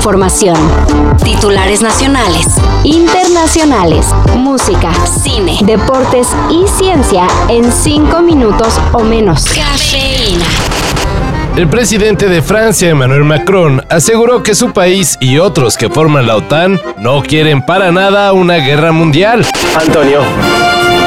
[0.00, 0.56] información.
[1.22, 2.46] Titulares nacionales,
[2.84, 9.44] internacionales, música, cine, deportes y ciencia en cinco minutos o menos.
[9.44, 10.46] Cafeína.
[11.54, 16.36] El presidente de Francia, Emmanuel Macron, aseguró que su país y otros que forman la
[16.36, 19.44] OTAN no quieren para nada una guerra mundial.
[19.78, 20.20] Antonio.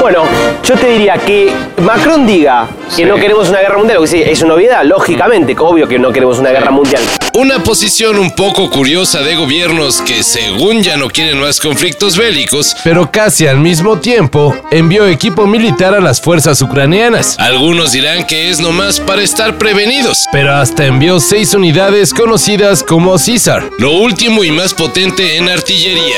[0.04, 0.26] Bueno,
[0.68, 4.56] yo te diría que Macron diga que no queremos una guerra mundial, sí, es una
[4.56, 7.02] obviedad, lógicamente, obvio que no queremos una guerra mundial.
[7.36, 12.76] Una posición un poco curiosa de gobiernos que según ya no quieren más conflictos bélicos,
[12.84, 17.40] pero casi al mismo tiempo envió equipo militar a las fuerzas ucranianas.
[17.40, 23.18] Algunos dirán que es nomás para estar prevenidos, pero hasta envió seis unidades conocidas como
[23.18, 26.18] César, lo último y más potente en artillería.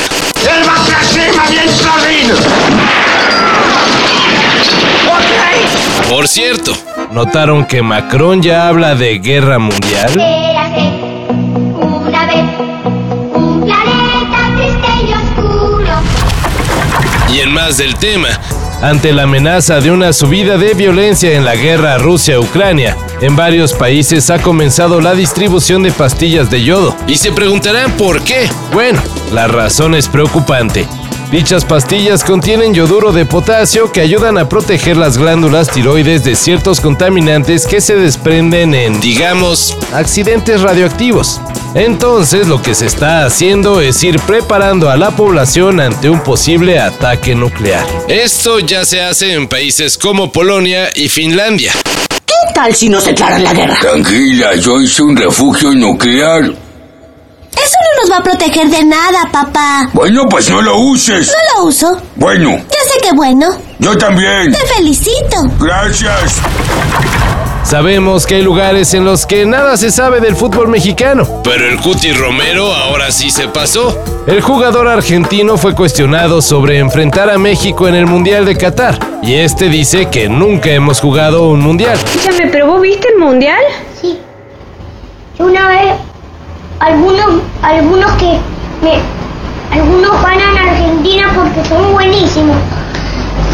[3.45, 3.54] Por
[6.35, 6.73] cierto,
[7.13, 10.11] ¿notaron que Macron ya habla de guerra mundial?
[11.79, 12.43] Una vez,
[13.33, 15.93] un planeta triste y oscuro.
[17.33, 18.27] Y en más del tema,
[18.81, 24.29] ante la amenaza de una subida de violencia en la guerra Rusia-Ucrania, en varios países
[24.29, 26.97] ha comenzado la distribución de pastillas de yodo.
[27.07, 28.49] Y se preguntarán por qué.
[28.73, 30.85] Bueno, la razón es preocupante.
[31.31, 36.79] Dichas pastillas contienen yoduro de potasio que ayudan a proteger las glándulas tiroides de ciertos
[36.79, 41.41] contaminantes que se desprenden en, digamos, accidentes radioactivos.
[41.73, 46.79] Entonces lo que se está haciendo es ir preparando a la población ante un posible
[46.79, 47.85] ataque nuclear.
[48.07, 51.73] Esto ya se hace en países como Polonia y Finlandia.
[52.25, 53.77] ¿Qué tal si nos declaran la guerra?
[53.81, 56.64] Tranquila, yo hice un refugio nuclear.
[58.01, 59.89] Nos va a proteger de nada, papá.
[59.93, 61.27] Bueno, pues no lo uses.
[61.27, 61.97] No lo uso.
[62.15, 63.47] Bueno, Ya sé que bueno.
[63.79, 64.51] yo también.
[64.51, 65.37] Te felicito.
[65.59, 66.35] Gracias.
[67.63, 71.41] Sabemos que hay lugares en los que nada se sabe del fútbol mexicano.
[71.43, 73.97] Pero el Cuti Romero ahora sí se pasó.
[74.27, 78.99] El jugador argentino fue cuestionado sobre enfrentar a México en el Mundial de Qatar.
[79.23, 81.97] Y este dice que nunca hemos jugado un Mundial.
[81.97, 83.61] Escúchame, ¿pero vos viste el mundial?
[83.99, 84.19] Sí.
[85.39, 85.95] Yo una vez,
[86.85, 88.37] algunos, algunos que
[88.83, 88.99] me,
[89.71, 92.55] algunos ganan a Argentina porque son buenísimos.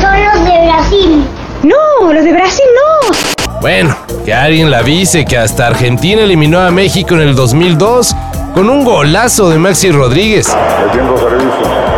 [0.01, 1.25] Son los de Brasil.
[1.63, 3.61] No, los de Brasil no.
[3.61, 8.15] Bueno, que alguien la avise que hasta Argentina eliminó a México en el 2002
[8.53, 10.49] con un golazo de Maxi Rodríguez.
[10.49, 11.90] Ah,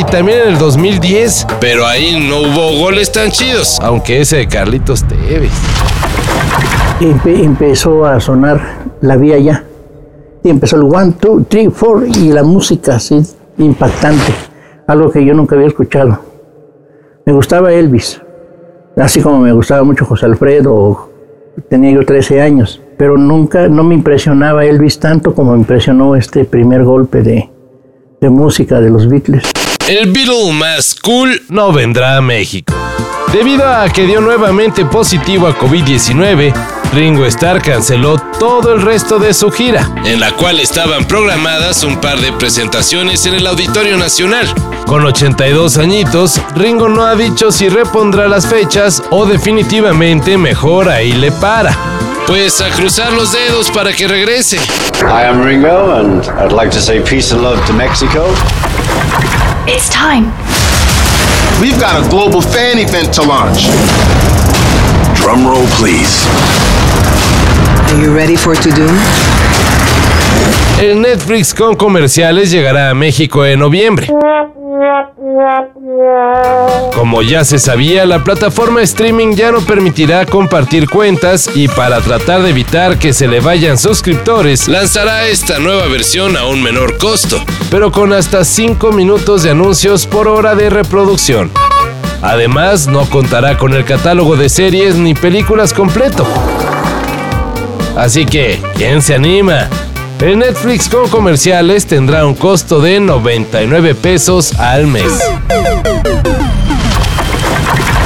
[0.00, 4.48] y también en el 2010, pero ahí no hubo goles tan chidos, aunque ese de
[4.48, 5.50] Carlitos Tevez.
[7.00, 8.60] Empe- empezó a sonar
[9.00, 9.64] la vía ya.
[10.42, 13.20] Y empezó el one, two, three, four y la música así
[13.58, 14.32] impactante.
[14.86, 16.18] Algo que yo nunca había escuchado.
[17.26, 18.20] Me gustaba Elvis,
[18.96, 21.10] así como me gustaba mucho José Alfredo.
[21.68, 26.44] Tenía yo 13 años, pero nunca, no me impresionaba Elvis tanto como me impresionó este
[26.46, 27.50] primer golpe de,
[28.20, 29.44] de música de los Beatles.
[29.90, 32.72] El Beatle más cool no vendrá a México.
[33.32, 36.54] Debido a que dio nuevamente positivo a COVID-19,
[36.92, 42.00] Ringo Starr canceló todo el resto de su gira, en la cual estaban programadas un
[42.00, 44.46] par de presentaciones en el Auditorio Nacional.
[44.86, 51.14] Con 82 añitos, Ringo no ha dicho si repondrá las fechas o definitivamente mejor ahí
[51.14, 51.76] le para.
[52.28, 54.58] Pues a cruzar los dedos para que regrese.
[55.00, 58.32] Hi, I'm Ringo, and I'd like to say peace and love to Mexico.
[59.72, 60.32] It's time.
[61.60, 63.68] We've got a global fan event to launch.
[65.14, 66.26] Drum roll, please.
[67.86, 68.98] Are you ready for to doom?
[70.80, 74.08] El Netflix con comerciales llegará a México en noviembre.
[76.94, 82.42] Como ya se sabía, la plataforma streaming ya no permitirá compartir cuentas y para tratar
[82.42, 87.44] de evitar que se le vayan suscriptores, lanzará esta nueva versión a un menor costo,
[87.70, 91.50] pero con hasta 5 minutos de anuncios por hora de reproducción.
[92.22, 96.26] Además, no contará con el catálogo de series ni películas completo.
[97.96, 99.68] Así que, ¿quién se anima?
[100.20, 105.18] El Netflix con comerciales tendrá un costo de 99 pesos al mes.